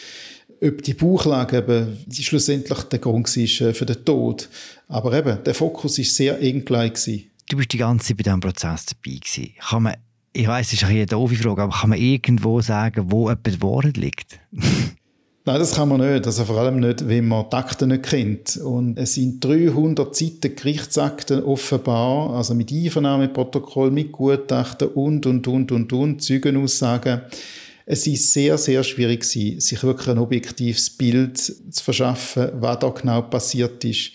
ob 0.63 0.83
die 0.83 0.95
Bauchlage 0.95 1.59
eben 1.59 1.99
schlussendlich 2.11 2.83
der 2.85 2.99
Grund 2.99 3.29
war 3.37 3.69
äh, 3.69 3.75
für 3.75 3.87
den 3.87 4.05
Tod. 4.05 4.49
Aber 4.89 5.13
eben, 5.13 5.43
der 5.45 5.55
Fokus 5.55 5.99
war 5.99 6.05
sehr 6.05 6.41
eng 6.41 6.65
gleich. 6.65 7.29
Du 7.49 7.57
bist 7.57 7.73
die 7.73 7.79
ganze 7.79 8.09
Zeit 8.09 8.17
bei 8.17 8.23
diesem 8.23 8.41
Prozess 8.41 8.87
dabei 8.87 9.19
gewesen. 9.19 9.55
Kann 9.61 9.83
man, 9.85 9.95
ich 10.33 10.47
weiss, 10.47 10.71
das 10.71 10.83
ist 10.83 10.85
eine 10.85 11.07
doofe 11.07 11.37
Frage, 11.37 11.63
aber 11.63 11.77
kann 11.77 11.91
man 11.91 11.99
irgendwo 11.99 12.61
sagen, 12.61 13.11
wo 13.11 13.31
etwas 13.31 13.61
Wahrheit 13.61 13.97
liegt? 13.97 14.39
Nein, 15.49 15.61
das 15.61 15.77
kann 15.77 15.89
man 15.89 16.01
nicht. 16.01 16.27
Also 16.27 16.45
vor 16.45 16.59
allem 16.59 16.81
nicht, 16.81 17.07
wenn 17.07 17.29
man 17.29 17.49
die 17.49 17.55
Akten 17.55 17.91
nicht 17.91 18.03
kennt. 18.03 18.57
Und 18.57 18.99
es 18.99 19.15
sind 19.15 19.45
300 19.45 20.15
Seiten 20.15 20.57
Gerichtsakten 20.57 21.45
offenbar, 21.45 22.31
also 22.35 22.53
mit 22.53 22.73
Einvernahmeprotokoll, 22.73 23.93
mit 23.93 24.11
Gutachten 24.11 24.89
und, 24.89 25.25
und, 25.25 25.47
und, 25.47 25.71
und, 25.71 25.93
und, 25.93 26.21
Zeugenaussagen. 26.21 27.21
Es 27.85 28.09
ist 28.09 28.33
sehr, 28.33 28.59
sehr 28.59 28.83
schwierig 28.83 29.21
gewesen, 29.21 29.61
sich 29.61 29.85
wirklich 29.85 30.09
ein 30.09 30.19
objektives 30.19 30.91
Bild 30.91 31.39
zu 31.39 31.85
verschaffen, 31.85 32.49
was 32.59 32.81
da 32.81 32.89
genau 32.89 33.23
passiert 33.23 33.85
ist. 33.85 34.11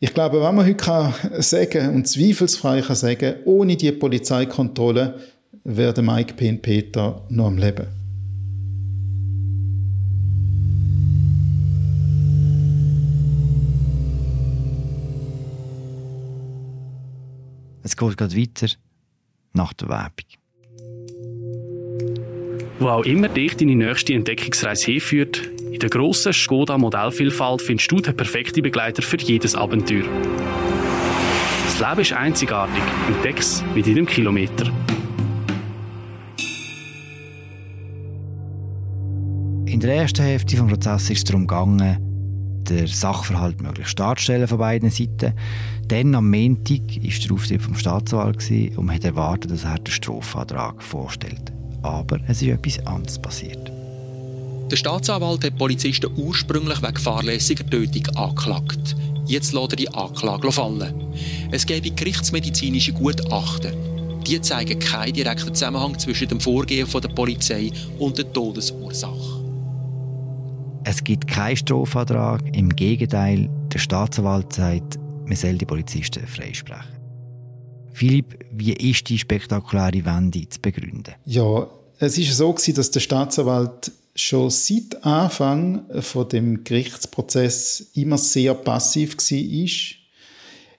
Ich 0.00 0.14
glaube, 0.14 0.42
wenn 0.42 0.54
man 0.54 0.64
heute 0.64 0.76
kann 0.76 1.12
sagen 1.38 1.94
und 1.94 2.08
zweifelsfrei 2.08 2.80
kann 2.80 2.96
sagen, 2.96 3.34
ohne 3.44 3.76
die 3.76 3.92
Polizeikontrolle 3.92 5.20
wäre 5.64 6.00
Mike 6.00 6.32
P. 6.32 6.48
und 6.48 6.62
Peter 6.62 7.26
noch 7.28 7.48
am 7.48 7.58
Leben. 7.58 8.05
Es 17.86 17.96
geht 17.96 18.16
gerade 18.16 18.36
weiter 18.36 18.66
nach 19.52 19.72
der 19.72 19.88
Werbung. 19.88 20.26
Wo 22.80 22.88
auch 22.88 23.04
immer 23.04 23.28
dich 23.28 23.56
deine 23.56 23.76
nächste 23.76 24.12
Entdeckungsreise 24.12 24.90
hinführt, 24.90 25.40
in 25.70 25.78
der 25.78 25.88
grossen 25.88 26.32
Skoda 26.32 26.78
Modellvielfalt 26.78 27.62
findest 27.62 27.92
du 27.92 28.00
den 28.00 28.16
perfekten 28.16 28.62
Begleiter 28.62 29.02
für 29.02 29.18
jedes 29.18 29.54
Abenteuer. 29.54 30.02
Das 31.64 31.78
Leben 31.78 32.00
ist 32.00 32.12
einzigartig. 32.12 32.82
Entdeck's 33.06 33.62
mit 33.72 33.86
jedem 33.86 34.06
Kilometer. 34.06 34.66
In 39.66 39.78
der 39.78 39.94
ersten 39.94 40.24
Hälfte 40.24 40.56
des 40.56 40.66
Prozesses 40.66 41.10
ist 41.10 41.18
es 41.18 41.24
darum 41.24 41.46
gegangen, 41.46 42.05
den 42.68 42.86
Sachverhalt 42.86 43.60
möglichst 43.60 43.98
darzustellen 43.98 44.48
von 44.48 44.58
beiden 44.58 44.90
Seiten. 44.90 45.32
Dann 45.88 46.14
am 46.14 46.30
Montag 46.30 46.80
war 46.80 47.20
der 47.20 47.32
Auftritt 47.32 47.62
vom 47.62 47.76
Staatsanwalt 47.76 48.76
und 48.76 48.92
hat 48.92 49.04
erwartet, 49.04 49.50
dass 49.50 49.64
er 49.64 49.78
den 49.78 49.92
Strafantrag 49.92 50.82
vorstellt. 50.82 51.52
Aber 51.82 52.18
es 52.26 52.42
ist 52.42 52.48
etwas 52.48 52.86
anderes 52.86 53.18
passiert. 53.18 53.70
Der 54.70 54.76
Staatsanwalt 54.76 55.44
hat 55.44 55.56
Polizisten 55.56 56.10
ursprünglich 56.16 56.82
wegen 56.82 56.96
fahrlässiger 56.96 57.68
Tötung 57.68 58.06
angeklagt. 58.16 58.96
Jetzt 59.26 59.52
lässt 59.52 59.72
er 59.72 59.76
die 59.76 59.88
Anklage 59.92 60.50
fallen. 60.50 61.14
Es 61.52 61.66
gäbe 61.66 61.90
gerichtsmedizinische 61.90 62.92
Gutachten. 62.92 63.72
Die 64.26 64.40
zeigen 64.40 64.80
keinen 64.80 65.12
direkten 65.12 65.54
Zusammenhang 65.54 65.96
zwischen 65.98 66.28
dem 66.28 66.40
Vorgehen 66.40 66.88
der 66.92 67.08
Polizei 67.08 67.70
und 67.98 68.18
der 68.18 68.32
Todesursache. 68.32 69.35
Es 70.88 71.02
gibt 71.02 71.26
keinen 71.26 71.56
Strafantrag. 71.56 72.42
Im 72.56 72.68
Gegenteil, 72.68 73.50
der 73.72 73.80
Staatsanwalt 73.80 74.52
sagt, 74.52 75.00
man 75.26 75.34
soll 75.34 75.54
die 75.54 75.64
Polizisten 75.64 76.24
freisprechen. 76.24 76.86
Philipp, 77.92 78.38
wie 78.52 78.72
ist 78.72 79.08
die 79.08 79.18
spektakuläre 79.18 80.04
Wende 80.04 80.48
zu 80.48 80.60
begründen? 80.60 81.14
Ja, 81.24 81.66
es 81.98 82.16
ist 82.18 82.36
so 82.36 82.52
gewesen, 82.52 82.76
dass 82.76 82.92
der 82.92 83.00
Staatsanwalt 83.00 83.90
schon 84.14 84.48
seit 84.50 85.04
Anfang 85.04 85.86
von 86.02 86.28
dem 86.28 86.62
Gerichtsprozess 86.62 87.90
immer 87.94 88.16
sehr 88.16 88.54
passiv 88.54 89.16
war. 89.16 90.05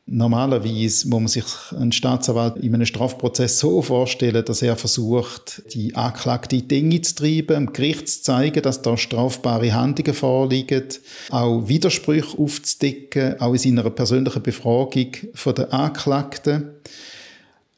Normalerweise 0.10 1.10
muss 1.10 1.20
man 1.20 1.28
sich 1.28 1.44
einen 1.78 1.92
Staatsanwalt 1.92 2.56
in 2.64 2.74
einem 2.74 2.86
Strafprozess 2.86 3.60
so 3.60 3.82
vorstellen, 3.82 4.46
dass 4.46 4.62
er 4.62 4.78
versucht, 4.78 5.62
die 5.74 5.96
Anklagte 5.96 6.62
Dinge 6.62 7.02
zu 7.02 7.16
treiben, 7.16 7.66
dem 7.66 7.74
Gericht 7.74 8.08
zu 8.08 8.22
zeigen, 8.22 8.62
dass 8.62 8.82
da 8.82 8.96
strafbare 8.96 9.74
Handlungen 9.74 10.14
vorliegen, 10.14 10.86
auch 11.30 11.68
Widersprüche 11.68 12.38
aufzudecken, 12.38 13.42
auch 13.42 13.52
in 13.52 13.60
seiner 13.60 13.90
persönlichen 13.90 14.42
Befragung 14.42 15.10
von 15.34 15.56
der 15.56 15.74
Anklagten. 15.74 16.70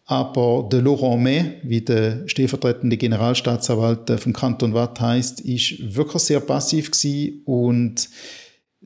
Aber 0.05 0.69
der 0.71 0.83
Laurent 0.83 1.23
May, 1.23 1.53
wie 1.63 1.81
der 1.81 2.27
stellvertretende 2.27 2.97
Generalstaatsanwalt 2.97 4.19
vom 4.19 4.33
Kanton 4.33 4.75
Watt 4.75 4.99
heißt, 4.99 5.41
ist 5.41 5.95
wirklich 5.95 6.21
sehr 6.21 6.41
passiv 6.41 6.91
gewesen 6.91 7.41
und 7.45 8.07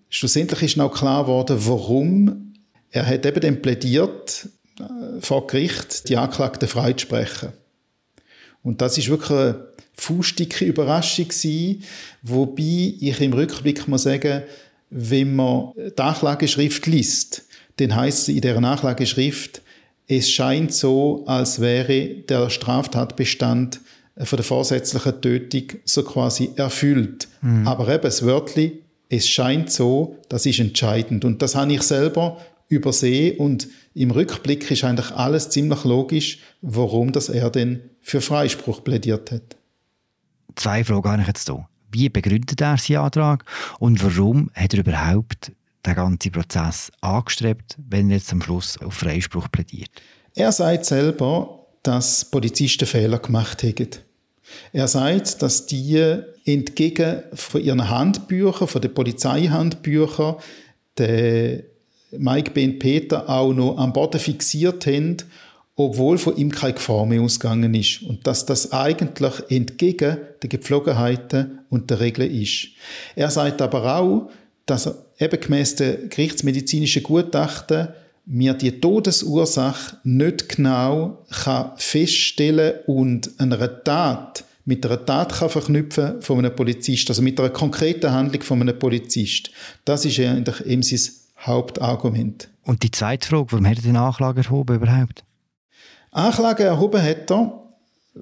schlussendlich 0.08 0.64
ist 0.64 0.80
auch 0.80 0.94
klar 0.94 1.24
geworden, 1.24 1.58
warum 1.60 2.53
er 2.94 3.08
hat 3.08 3.26
eben 3.26 3.42
dann 3.42 3.62
plädiert 3.62 4.48
äh, 4.80 5.20
vor 5.20 5.48
Gericht, 5.48 6.08
die 6.08 6.16
Anklagten 6.16 6.68
freizusprechen. 6.68 7.50
Und 8.62 8.82
das 8.82 8.98
ist 8.98 9.10
wirklich 9.10 9.32
eine 9.32 9.68
faustdicke 9.96 10.64
Überraschung 10.64 11.28
gewesen, 11.28 11.84
wobei 12.22 12.94
ich 13.00 13.20
im 13.20 13.34
Rückblick 13.34 13.88
muss 13.88 14.04
sagen, 14.04 14.44
wenn 14.90 15.36
man 15.36 15.72
die 15.76 16.02
Anklageschrift 16.02 16.86
liest, 16.86 17.46
dann 17.78 17.96
heißt 17.96 18.30
es 18.30 18.36
in 18.36 18.42
der 18.42 18.62
Nachlageschrift, 18.62 19.62
es 20.08 20.30
scheint 20.30 20.74
so, 20.74 21.24
als 21.26 21.60
wäre 21.60 22.08
der 22.30 22.50
Straftatbestand 22.50 23.82
von 24.18 24.38
der 24.38 24.44
vorsätzlichen 24.44 25.22
Tötung 25.22 25.80
so 25.86 26.04
quasi 26.04 26.52
erfüllt. 26.56 27.28
Mhm. 27.42 27.68
Aber 27.68 27.88
eben 27.88 28.04
das 28.04 28.24
Wörtli, 28.24 28.84
es 29.10 29.28
scheint 29.28 29.72
so, 29.72 30.18
das 30.30 30.46
ist 30.46 30.60
entscheidend. 30.60 31.26
Und 31.26 31.42
das 31.42 31.56
habe 31.56 31.74
ich 31.74 31.82
selber 31.82 32.38
übersehen 32.76 33.38
und 33.38 33.68
im 33.94 34.12
Rückblick 34.12 34.70
ist 34.72 34.84
eigentlich 34.84 35.12
alles 35.12 35.50
ziemlich 35.50 35.84
logisch, 35.84 36.40
warum 36.62 37.12
das 37.12 37.30
er 37.30 37.50
denn 37.50 37.90
für 38.02 38.22
Freispruch 38.22 38.84
plädiert 38.84 39.32
hat. 39.32 39.56
Zwei 40.56 40.84
Fragen 40.84 41.12
habe 41.12 41.22
ich 41.22 41.28
jetzt 41.28 41.48
hier. 41.48 41.68
Wie 41.92 42.10
begründet 42.10 42.60
er 42.60 42.78
seinen 42.78 42.98
Antrag 42.98 43.46
und 43.80 44.04
warum 44.04 44.50
hat 44.54 44.74
er 44.74 44.80
überhaupt 44.80 45.52
den 45.86 45.96
ganzen 45.96 46.32
Prozess 46.32 46.92
angestrebt, 47.02 47.78
wenn 47.90 48.10
er 48.10 48.18
jetzt 48.18 48.32
am 48.32 48.42
Schluss 48.42 48.78
auf 48.82 48.96
Freispruch 48.96 49.52
plädiert? 49.52 49.92
Er 50.36 50.52
sagt 50.52 50.86
selber, 50.86 51.68
dass 51.84 52.26
Polizisten 52.26 52.88
Fehler 52.88 53.20
gemacht 53.20 53.62
haben. 53.64 53.90
Er 54.72 54.88
sagt, 54.88 55.42
dass 55.42 55.66
die 55.66 56.22
entgegen 56.46 57.24
von 57.34 57.62
ihren 57.62 57.90
Handbüchern, 57.90 58.68
von 58.68 58.82
den 58.82 58.94
Polizeihandbüchern, 58.94 60.36
den 60.98 61.64
Mike 62.18 62.52
Ben 62.52 62.80
Peter 62.80 63.30
auch 63.30 63.54
noch 63.54 63.78
am 63.78 63.94
Boden 63.94 64.20
fixiert 64.20 64.86
haben, 64.86 65.18
obwohl 65.76 66.18
von 66.18 66.38
ihm 66.38 66.52
keine 66.52 66.74
Gefahr 66.74 67.06
mehr 67.06 67.22
ausgegangen 67.22 67.74
ist. 67.74 68.04
Und 68.04 68.28
dass 68.28 68.46
das 68.46 68.72
eigentlich 68.72 69.34
entgegen 69.50 70.18
der 70.42 70.50
Gepflogenheiten 70.50 71.60
und 71.70 71.90
der 71.90 72.00
Regeln 72.00 72.32
ist. 72.32 72.68
Er 73.16 73.32
sagt 73.32 73.62
aber 73.62 73.98
auch, 73.98 74.30
dass 74.66 74.86
er 74.86 74.96
eben 75.20 75.40
gemäss 75.40 75.76
der 75.76 75.96
gerichtsmedizinischen 76.08 77.04
Gutachten 77.04 77.90
mir 78.26 78.54
die 78.54 78.80
Todesursache 78.80 79.98
nicht 80.04 80.50
genau 80.50 81.26
kann 81.30 81.72
feststellen 81.78 82.76
und 82.86 83.32
einer 83.38 83.84
Tat 83.84 84.46
mit 84.66 84.86
einer 84.86 85.06
Tat 85.06 85.34
kann 85.34 85.50
verknüpfen 85.50 86.22
von 86.22 86.40
einem 86.40 86.56
Polizist, 86.56 87.10
also 87.10 87.22
mit 87.22 87.40
einer 87.40 87.50
konkreten 87.50 88.12
Handlung 88.12 88.42
von 88.44 88.62
einem 88.62 88.80
Polizist. 88.80 89.52
Das 89.84 90.06
ist 90.06 90.20
eigentlich 90.20 90.66
eben 90.66 90.84
sein 90.84 91.02
Hauptargument. 91.46 92.50
Und 92.64 92.84
die 92.84 92.92
zweite 92.92 93.28
Frage, 93.28 93.52
warum 93.52 93.68
hat 93.68 93.78
er 93.78 93.84
den 93.84 93.98
Anklage 93.98 94.42
erhoben 94.42 94.76
überhaupt? 94.76 95.24
Anklage 96.12 96.64
erhoben 96.64 97.02
hat 97.02 97.32
er 97.32 97.60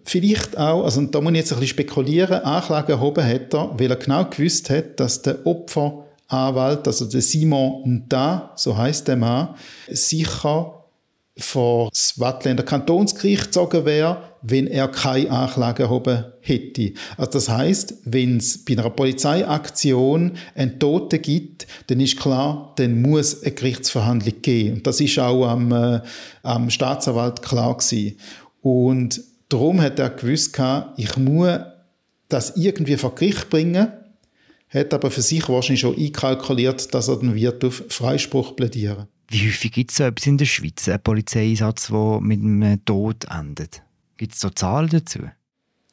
vielleicht 0.04 0.58
auch, 0.58 0.84
also 0.84 1.01
da 1.01 1.22
muss 1.22 1.32
ich 1.32 1.38
jetzt 1.38 1.54
ein 1.54 1.60
bisschen 1.60 1.75
spekulieren, 1.75 2.44
Anklage 2.44 2.94
erhoben 2.94 3.25
hat 3.25 3.54
er, 3.54 3.78
weil 3.78 3.92
er 3.92 3.98
genau 3.98 4.25
gewusst 4.25 4.70
hat, 4.70 5.00
dass 5.00 5.22
der 5.22 5.46
Opfer 5.46 6.06
Anwalt, 6.28 6.88
also 6.88 7.06
der 7.06 7.22
Simon 7.22 7.84
Nta, 7.86 8.54
so 8.56 8.78
heißt 8.78 9.08
der 9.10 9.18
Mann, 9.18 9.50
sicher 9.90 10.86
vor 11.38 11.90
das 11.90 12.18
Wattländer 12.20 12.63
Kantonsgericht 12.63 13.46
gezogen 13.46 13.86
wäre, 13.86 14.30
wenn 14.41 14.67
er 14.67 14.88
keine 14.88 15.29
Anklage 15.29 15.83
erhoben 15.83 16.25
hätte. 16.41 16.93
Also 17.17 17.31
das 17.33 17.50
heißt, 17.50 17.95
wenn 18.05 18.38
es 18.38 18.63
bei 18.65 18.74
einer 18.74 18.89
Polizeiaktion 18.89 20.33
einen 20.55 20.79
Toten 20.79 21.21
gibt, 21.21 21.67
dann 21.88 22.00
ist 22.00 22.19
klar, 22.19 22.74
dann 22.77 23.01
muss 23.01 23.43
eine 23.43 23.53
Gerichtsverhandlung 23.53 24.41
geben. 24.41 24.77
Und 24.77 24.88
das 24.88 25.00
ist 25.00 25.19
auch 25.19 25.48
am, 25.48 25.71
äh, 25.71 26.01
am 26.43 26.69
Staatsanwalt 26.69 27.41
klar 27.41 27.77
gewesen. 27.77 28.17
Und 28.62 29.21
darum 29.50 29.81
hat 29.81 30.00
er 30.00 30.10
gewusst, 30.10 30.60
ich 30.98 31.17
muss 31.17 31.60
das 32.29 32.55
irgendwie 32.55 32.98
vor 32.98 33.13
Gericht 33.15 33.50
bringen 33.50 33.88
hat 34.71 34.93
aber 34.93 35.12
für 35.12 35.21
sich 35.21 35.48
wahrscheinlich 35.50 35.81
schon 35.81 35.98
einkalkuliert, 35.98 36.93
dass 36.93 37.10
er 37.10 37.17
dann 37.17 37.36
wird 37.36 37.63
auf 37.65 37.83
Freispruch 37.89 38.55
plädieren 38.55 39.07
Wie 39.29 39.48
häufig 39.48 39.71
gibt 39.71 39.91
es 39.91 39.98
so 39.98 40.05
etwas 40.05 40.27
in 40.27 40.38
der 40.38 40.45
Schweiz, 40.45 40.88
einen 40.88 41.03
Polizeieinsatz, 41.03 41.88
der 41.88 42.19
mit 42.21 42.41
einem 42.41 42.83
Tod 42.86 43.25
endet? 43.29 43.83
Gibt 44.22 44.36
es 44.36 44.40
so 44.40 44.51
Zahlen 44.51 44.88
dazu? 44.88 45.18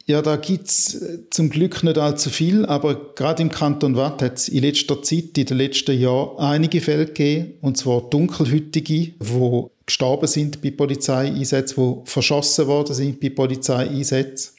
Ja, 0.05 0.21
da 0.21 0.35
gibt 0.35 0.67
es 0.67 1.01
äh, 1.01 1.27
zum 1.31 1.49
Glück 1.49 1.81
nicht 1.81 1.97
allzu 1.97 2.29
viel, 2.29 2.63
aber 2.63 3.15
gerade 3.15 3.41
im 3.41 3.49
Kanton 3.49 3.95
Watt 3.95 4.21
hat 4.21 4.37
es 4.37 4.49
in 4.49 4.61
letzter 4.61 5.01
Zeit, 5.01 5.35
in 5.35 5.47
den 5.47 5.57
letzten 5.57 5.99
Jahren, 5.99 6.37
einige 6.37 6.79
Fälle 6.79 7.07
gegeben, 7.07 7.55
und 7.61 7.79
zwar 7.79 8.07
Dunkelhütige, 8.07 9.13
die 9.19 9.63
gestorben 9.83 10.27
sind 10.27 10.61
bei 10.61 10.69
Polizeieinsätzen, 10.69 11.75
die 11.83 12.07
verschossen 12.07 12.67
worden 12.67 12.93
sind 12.93 13.19
bei 13.19 13.31
Polizeieinsätzen. 13.31 14.53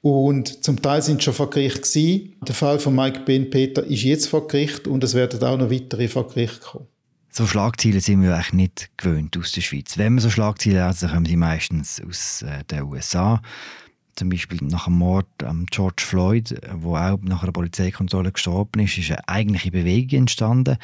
Und 0.00 0.64
zum 0.64 0.80
Teil 0.80 1.02
sind 1.02 1.22
schon 1.22 1.34
vor 1.34 1.50
Gericht 1.50 1.82
gewesen. 1.82 2.34
Der 2.46 2.54
Fall 2.54 2.78
von 2.78 2.94
Mike 2.94 3.24
Ben 3.26 3.50
Peter 3.50 3.84
ist 3.84 4.04
jetzt 4.04 4.26
vor 4.26 4.48
Gericht 4.48 4.88
und 4.88 5.04
es 5.04 5.12
werden 5.12 5.42
auch 5.42 5.58
noch 5.58 5.70
weitere 5.70 6.08
vor 6.08 6.26
Gericht 6.28 6.62
kommen. 6.62 6.86
So 7.38 7.46
Schlagzeilen 7.46 8.00
sind 8.00 8.22
wir 8.22 8.34
eigentlich 8.34 8.52
nicht 8.52 8.90
gewöhnt 8.96 9.36
aus 9.36 9.52
der 9.52 9.60
Schweiz. 9.60 9.96
Wenn 9.96 10.14
wir 10.14 10.20
so 10.20 10.28
Schlagzeilen 10.28 10.84
lesen, 10.84 11.08
kommen 11.08 11.24
sie 11.24 11.36
meistens 11.36 12.02
aus 12.04 12.42
äh, 12.42 12.64
den 12.64 12.82
USA. 12.82 13.40
Zum 14.16 14.28
Beispiel 14.28 14.58
nach 14.62 14.86
dem 14.86 14.94
Mord 14.94 15.28
an 15.44 15.66
George 15.70 16.02
Floyd, 16.04 16.60
wo 16.72 16.96
auch 16.96 17.20
nach 17.22 17.44
einer 17.44 17.52
Polizeikontrolle 17.52 18.32
gestorben 18.32 18.80
ist, 18.80 18.98
ist 18.98 19.12
eine 19.12 19.28
eigentliche 19.28 19.70
Bewegung 19.70 20.18
entstanden. 20.18 20.78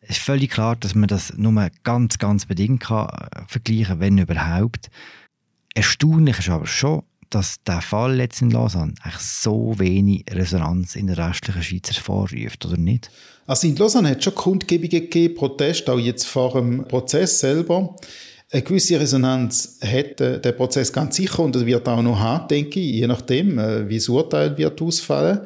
Es 0.00 0.10
ist 0.10 0.22
völlig 0.22 0.52
klar, 0.52 0.76
dass 0.76 0.94
man 0.94 1.08
das 1.08 1.36
nur 1.36 1.68
ganz, 1.82 2.18
ganz 2.18 2.46
bedingt 2.46 2.84
kann 2.84 3.08
äh, 3.08 3.42
vergleichen 3.48 3.98
wenn 3.98 4.16
überhaupt. 4.16 4.90
Erstaunlich 5.74 6.38
ist 6.38 6.50
aber 6.50 6.68
schon, 6.68 7.02
dass 7.30 7.62
der 7.62 7.80
Fall 7.80 8.18
jetzt 8.18 8.42
in 8.42 8.50
Lausanne 8.50 8.94
so 9.18 9.78
wenig 9.78 10.24
Resonanz 10.30 10.96
in 10.96 11.06
der 11.06 11.18
restlichen 11.18 11.62
Schweiz 11.62 11.90
hervorruft, 11.90 12.66
oder 12.66 12.76
nicht? 12.76 13.10
Also 13.46 13.66
in 13.66 13.76
Lausanne 13.76 14.10
hat 14.10 14.18
es 14.18 14.24
schon 14.24 14.34
Kundgebungen 14.34 14.90
gegeben, 14.90 15.34
Proteste, 15.34 15.92
auch 15.92 15.98
jetzt 15.98 16.26
vor 16.26 16.52
dem 16.52 16.86
Prozess 16.86 17.40
selber. 17.40 17.96
Eine 18.50 18.62
gewisse 18.62 18.98
Resonanz 18.98 19.78
hat 19.80 20.18
der 20.18 20.52
Prozess 20.52 20.92
ganz 20.92 21.16
sicher 21.16 21.40
und 21.40 21.64
wird 21.64 21.88
auch 21.88 22.02
noch 22.02 22.18
haben, 22.18 22.48
denke 22.48 22.80
ich, 22.80 22.96
je 22.96 23.06
nachdem, 23.06 23.58
äh, 23.58 23.88
wie 23.88 23.96
das 23.96 24.08
Urteil 24.08 24.58
wird 24.58 24.82
ausfallen. 24.82 25.40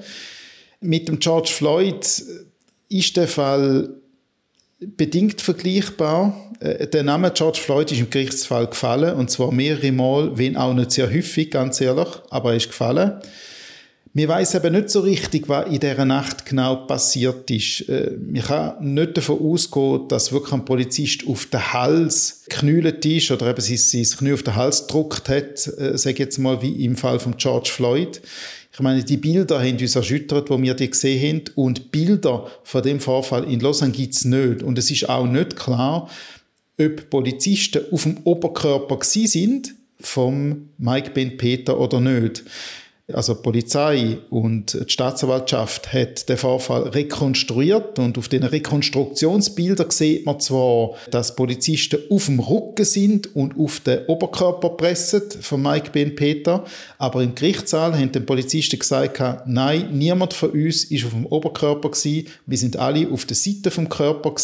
Mit 0.81 1.09
dem 1.09 1.19
George 1.19 1.51
Floyd 1.51 2.07
ist 2.89 3.17
der 3.17 3.29
Fall 3.29 3.91
bedingt 4.79 5.41
vergleichbar. 5.41 6.51
Äh, 6.61 6.87
der 6.87 7.03
Name 7.03 7.31
George 7.33 7.59
Floyd 7.61 7.91
ist 7.93 8.01
im 8.01 8.11
Gerichtsfall 8.11 8.67
gefallen, 8.67 9.15
und 9.17 9.31
zwar 9.31 9.53
mehrere 9.53 9.93
Mal, 9.93 10.37
wenn 10.37 10.57
auch 10.57 10.75
nicht 10.75 10.93
sehr 10.93 11.11
häufig, 11.11 11.51
ganz 11.51 11.81
ehrlich, 11.81 12.09
aber 12.31 12.51
er 12.51 12.57
ist 12.57 12.69
gefallen. 12.69 13.21
Wir 14.17 14.29
weiß 14.29 14.55
eben 14.55 14.75
nicht 14.75 14.91
so 14.91 15.01
richtig, 15.01 15.49
was 15.49 15.67
in 15.67 15.81
dieser 15.81 16.05
Nacht 16.05 16.47
genau 16.47 16.87
passiert 16.87 17.51
ist. 17.51 17.89
Äh, 17.89 18.13
man 18.25 18.43
kann 18.43 18.95
nicht 18.95 19.17
davon 19.17 19.41
ausgehen, 19.41 20.07
dass 20.07 20.33
wirklich 20.33 20.53
ein 20.53 20.65
Polizist 20.65 21.27
auf 21.27 21.47
den 21.47 21.73
Hals 21.73 22.45
geknüllt 22.49 23.05
ist 23.05 23.33
oder 23.33 23.51
eben 23.51 23.61
sein 23.61 24.05
Knie 24.19 24.33
auf 24.33 24.45
den 24.45 24.55
Hals 24.55 24.87
gedruckt 24.87 25.29
hat, 25.29 25.67
äh, 25.79 25.99
sage 25.99 26.19
jetzt 26.19 26.39
mal, 26.39 26.63
wie 26.63 26.85
im 26.85 26.97
Fall 26.97 27.19
von 27.19 27.37
George 27.37 27.71
Floyd. 27.73 28.21
Ich 28.75 28.81
meine, 28.81 29.05
die 29.05 29.19
Bilder 29.19 29.61
haben 29.61 29.79
uns 29.79 29.95
erschüttert, 29.95 30.51
wo 30.51 30.61
wir 30.61 30.75
die 30.75 30.91
gesehen 30.91 31.23
haben. 31.23 31.45
Und 31.55 31.93
Bilder 31.93 32.51
von 32.65 32.83
dem 32.83 32.99
Vorfall 32.99 33.45
in 33.45 33.61
Lausanne 33.61 33.93
gibt 33.93 34.15
es 34.15 34.25
nicht. 34.25 34.65
Und 34.65 34.77
es 34.79 34.91
ist 34.91 35.09
auch 35.09 35.27
nicht 35.27 35.55
klar, 35.55 36.11
ob 36.81 37.09
Polizisten 37.09 37.83
auf 37.93 38.03
dem 38.03 38.19
Oberkörper 38.25 38.99
sind 39.05 39.75
vom 40.01 40.71
Mike 40.77 41.11
Ben 41.11 41.37
Peter 41.37 41.79
oder 41.79 42.01
nicht. 42.01 42.43
Also 43.13 43.35
die 43.35 43.43
Polizei 43.43 44.17
und 44.31 44.73
die 44.73 44.91
Staatsanwaltschaft 44.91 45.93
hat 45.93 46.27
den 46.27 46.39
Vorfall 46.39 46.85
rekonstruiert 46.85 47.99
und 47.99 48.17
auf 48.17 48.29
den 48.29 48.45
Rekonstruktionsbildern 48.45 49.91
sieht 49.91 50.25
man 50.25 50.41
zwar, 50.41 50.95
dass 51.11 51.37
Polizisten 51.37 52.01
auf 52.09 52.27
dem 52.27 52.41
Rücken 52.41 52.87
sind 52.87 53.37
und 53.37 53.59
auf 53.59 53.81
den 53.81 54.07
Oberkörper 54.07 54.71
pressen 54.71 55.21
von 55.43 55.61
Mike 55.61 55.91
Ben 55.93 56.17
Peter, 56.17 56.65
aber 56.97 57.23
im 57.23 57.35
Gerichtssaal 57.35 57.93
haben 57.93 58.11
die 58.11 58.21
Polizisten 58.21 58.79
gesagt, 58.79 59.21
nein, 59.47 59.91
niemand 59.93 60.33
von 60.33 60.53
uns 60.53 60.85
ist 60.85 61.05
auf 61.05 61.11
dem 61.11 61.27
Oberkörper 61.27 61.91
gewesen, 61.91 62.29
wir 62.47 62.57
sind 62.57 62.79
alle 62.79 63.11
auf 63.11 63.27
der 63.27 63.37
Seite 63.37 63.71
vom 63.71 63.91
Körper 63.91 64.35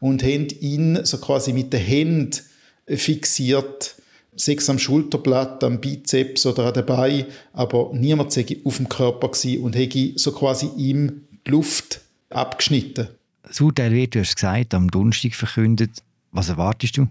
und 0.00 0.22
haben 0.24 0.48
ihn 0.60 0.98
so 1.04 1.18
quasi 1.18 1.52
mit 1.52 1.72
den 1.72 1.80
Händen 1.80 2.40
fixiert 2.88 3.94
sechs 4.36 4.68
am 4.68 4.78
Schulterblatt, 4.78 5.62
am 5.64 5.80
Bizeps 5.80 6.46
oder 6.46 6.66
an 6.66 6.74
dabei, 6.74 7.26
aber 7.52 7.90
niemand 7.92 8.32
sei 8.32 8.44
auf 8.64 8.76
dem 8.78 8.88
Körper 8.88 9.28
gewesen 9.28 9.62
und 9.62 9.76
hätte 9.76 10.12
so 10.16 10.32
quasi 10.32 10.68
ihm 10.76 11.22
die 11.46 11.50
Luft 11.50 12.00
abgeschnitten. 12.30 13.08
Das 13.42 13.60
Urteil 13.60 13.92
wird, 13.92 14.14
du 14.14 14.20
hast 14.20 14.34
gesagt, 14.34 14.74
am 14.74 14.90
Donnerstag 14.90 15.34
verkündet. 15.34 15.90
Was 16.32 16.48
erwartest 16.48 16.96
du? 16.96 17.06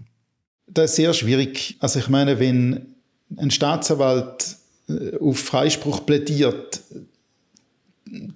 Das 0.66 0.90
ist 0.90 0.96
sehr 0.96 1.14
schwierig. 1.14 1.76
Also 1.80 1.98
ich 1.98 2.08
meine, 2.08 2.38
wenn 2.40 2.94
ein 3.36 3.50
Staatsanwalt 3.50 4.56
äh, 4.88 5.16
auf 5.18 5.38
Freispruch 5.38 6.04
plädiert, 6.04 6.80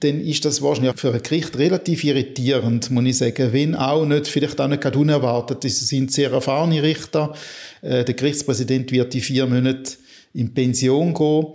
dann 0.00 0.20
ist 0.20 0.44
das 0.44 0.62
wahrscheinlich 0.62 0.98
für 0.98 1.12
ein 1.12 1.22
Gericht 1.22 1.56
relativ 1.58 2.04
irritierend, 2.04 2.90
muss 2.90 3.04
ich 3.04 3.18
sagen. 3.18 3.52
Wenn 3.52 3.74
auch 3.74 4.04
nicht, 4.04 4.28
vielleicht 4.28 4.60
auch 4.60 4.68
nicht 4.68 4.82
gerade 4.82 4.98
unerwartet. 4.98 5.64
Es 5.64 5.80
sind 5.88 6.12
sehr 6.12 6.32
erfahrene 6.32 6.82
Richter. 6.82 7.34
Äh, 7.82 8.04
der 8.04 8.14
Gerichtspräsident 8.14 8.90
wird 8.92 9.14
die 9.14 9.20
vier 9.20 9.46
Monate 9.46 9.92
in 10.34 10.52
Pension 10.52 11.14
gehen. 11.14 11.46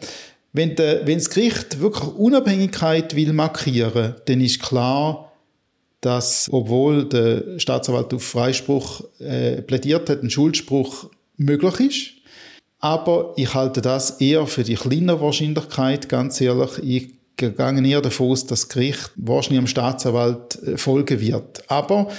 Wenn, 0.53 0.75
der, 0.75 1.05
wenn 1.07 1.17
das 1.17 1.29
Gericht 1.29 1.79
wirklich 1.79 2.07
Unabhängigkeit 2.13 3.15
will 3.15 3.33
markieren, 3.33 4.15
dann 4.25 4.41
ist 4.41 4.62
klar, 4.62 5.31
dass, 6.01 6.49
obwohl 6.51 7.07
der 7.07 7.59
Staatsanwalt 7.59 8.13
auf 8.13 8.23
Freispruch 8.23 9.03
äh, 9.19 9.62
plädiert 9.62 10.09
hat, 10.09 10.21
ein 10.21 10.29
Schuldspruch 10.29 11.09
möglich 11.38 11.79
ist. 11.79 12.23
Aber 12.79 13.33
ich 13.38 13.53
halte 13.53 13.81
das 13.81 14.19
eher 14.19 14.45
für 14.45 14.63
die 14.63 14.75
kleine 14.75 15.21
Wahrscheinlichkeit, 15.21 16.09
ganz 16.09 16.41
ehrlich. 16.41 16.71
Ich 16.83 17.22
gegangen 17.37 17.85
eher 17.85 18.01
davon 18.01 18.31
aus, 18.31 18.45
dass 18.45 18.61
das 18.61 18.69
Gericht 18.69 19.11
wahrscheinlich 19.15 19.59
am 19.59 19.67
Staatsanwalt 19.67 20.61
äh, 20.63 20.77
folgen 20.77 21.19
wird. 21.19 21.69
Aber 21.69 22.09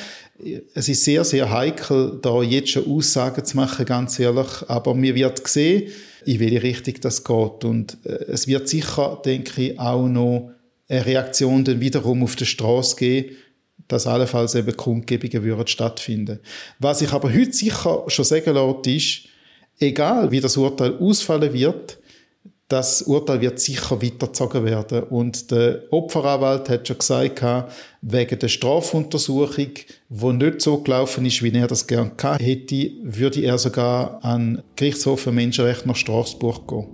äh, 0.43 0.61
es 0.75 0.89
ist 0.89 1.05
sehr, 1.05 1.25
sehr 1.25 1.51
heikel, 1.51 2.19
da 2.21 2.43
jetzt 2.43 2.71
schon 2.71 2.87
Aussagen 2.87 3.45
zu 3.45 3.57
machen, 3.57 3.87
ganz 3.87 4.19
ehrlich. 4.19 4.49
Aber 4.69 4.95
mir 4.95 5.15
wird 5.15 5.47
sehen, 5.47 5.91
in 6.25 6.41
welche 6.41 6.63
Richtung 6.63 6.95
das 7.01 7.25
geht. 7.25 7.65
Und 7.65 7.99
äh, 8.05 8.25
es 8.29 8.47
wird 8.47 8.69
sicher, 8.69 9.21
denke 9.25 9.63
ich, 9.63 9.79
auch 9.79 10.07
noch 10.09 10.51
eine 10.89 11.07
Reaktion 11.07 11.65
dann 11.65 11.81
wiederum 11.81 12.23
auf 12.23 12.37
der 12.37 12.45
Straße 12.45 12.97
geben, 12.97 13.37
dass 13.89 14.07
allenfalls 14.07 14.55
eben 14.55 14.77
Kundgebungen 14.77 15.45
würden 15.45 15.67
stattfinden. 15.67 16.41
Was 16.79 17.03
ich 17.03 17.13
aber 17.13 17.33
heute 17.33 17.53
sicher 17.53 18.05
schon 18.09 18.25
sagen 18.25 18.55
lässt, 18.55 18.87
ist, 18.87 19.29
egal 19.79 20.31
wie 20.31 20.41
das 20.41 20.57
Urteil 20.57 20.97
ausfallen 20.99 21.53
wird, 21.53 21.99
das 22.75 23.03
Urteil 23.03 23.41
wird 23.41 23.61
sicher 23.61 24.03
weitergezogen 24.03 24.65
werden. 24.65 25.05
Und 25.05 25.53
der 25.53 25.85
Opferanwalt 25.93 26.69
hat 26.69 26.89
schon 26.89 26.99
gesagt, 26.99 27.71
wegen 28.03 28.39
der 28.41 28.49
Strafuntersuchung, 28.49 29.69
die 30.09 30.33
nicht 30.33 30.61
so 30.61 30.79
gelaufen 30.79 31.25
ist, 31.25 31.41
wie 31.41 31.53
er 31.53 31.69
das 31.69 31.87
gerne 31.87 32.11
gehabt 32.17 32.43
hätte, 32.43 32.91
würde 33.05 33.43
er 33.43 33.59
sogar 33.59 34.19
an 34.25 34.61
Gerichtshof 34.75 35.21
für 35.21 35.31
Menschenrechte 35.31 35.87
nach 35.87 35.95
Straßburg 35.95 36.67
gehen. 36.67 36.87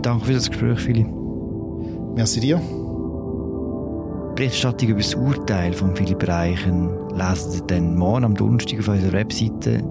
Danke 0.00 0.24
für 0.24 0.32
das 0.32 0.48
Gespräch, 0.48 0.80
Philipp. 0.80 1.08
Merci 2.14 2.40
dir. 2.40 2.83
Berichterstattung 4.34 4.88
über 4.88 5.00
das 5.00 5.14
Urteil 5.14 5.72
von 5.72 5.94
Philipp 5.94 6.26
Reichen 6.26 6.90
lesen 7.10 7.50
Sie 7.52 7.62
dann 7.68 7.96
morgen 7.96 8.24
am 8.24 8.34
Donnerstag 8.34 8.80
auf 8.80 8.88
unserer 8.88 9.12
Webseite. 9.12 9.82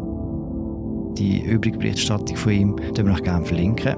Die 1.17 1.41
übrige 1.43 1.77
Berichterstattung 1.77 2.35
von 2.35 2.51
ihm 2.51 2.75
verlinken 2.93 3.07
wir 3.07 3.13
euch 3.13 3.23
gerne 3.23 3.45
verlinken. 3.45 3.95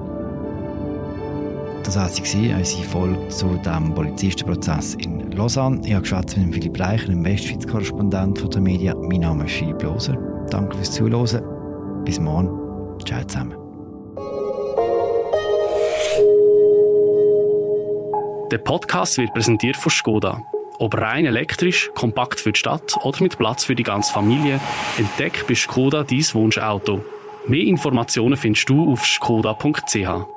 Das 1.82 1.96
war 1.96 2.08
unsere 2.56 2.84
Folge 2.84 3.28
zu 3.28 3.58
dem 3.64 3.94
Polizistenprozess 3.94 4.94
in 4.94 5.30
Lausanne. 5.32 5.80
Ich 5.84 5.94
habe 5.94 6.06
mit 6.46 6.54
Philipp 6.54 6.78
Reichen, 6.80 7.10
dem 7.10 7.24
Westschweiz-Korrespondent 7.24 8.54
der 8.54 8.60
Media. 8.60 8.94
Mein 8.94 9.20
Name 9.20 9.44
ist 9.44 9.52
Philipp 9.52 9.82
Loser. 9.82 10.16
Danke 10.50 10.76
fürs 10.76 10.92
Zuhören. 10.92 11.42
Bis 12.04 12.20
morgen. 12.20 12.48
Ciao 13.04 13.22
zusammen. 13.24 13.65
Der 18.52 18.58
Podcast 18.58 19.18
wird 19.18 19.34
präsentiert 19.34 19.76
von 19.76 19.90
Skoda. 19.90 20.42
Ob 20.78 20.96
rein 20.96 21.26
elektrisch, 21.26 21.90
kompakt 21.94 22.38
für 22.38 22.52
die 22.52 22.58
Stadt 22.60 22.96
oder 23.02 23.20
mit 23.20 23.38
Platz 23.38 23.64
für 23.64 23.74
die 23.74 23.82
ganze 23.82 24.12
Familie, 24.12 24.60
entdeck 24.98 25.46
bei 25.48 25.54
Skoda 25.56 26.04
dein 26.04 26.24
Wunschauto. 26.32 27.04
Mehr 27.48 27.64
Informationen 27.64 28.36
findest 28.36 28.68
du 28.68 28.92
auf 28.92 29.04
skoda.ch. 29.04 30.35